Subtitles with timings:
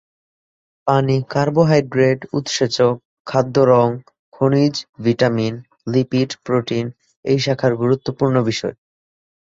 [0.87, 2.95] পানি, কার্বোহাইড্রেট, উৎসেচক,
[3.27, 3.87] খাদ্যের রং,
[4.33, 5.53] খনিজ, ভিটামিন,
[5.87, 6.85] লিপিড, প্রোটিন
[7.25, 8.75] এই শাখার গুরুত্বপূর্ণ বিষয়।